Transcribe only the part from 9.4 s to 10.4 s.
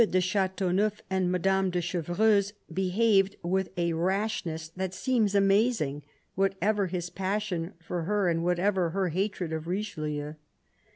of Richelieu.